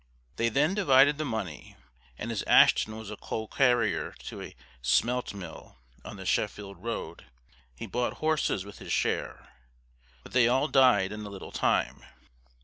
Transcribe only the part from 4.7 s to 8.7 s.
Smelt Mill, on the Sheffield Road, he bought horses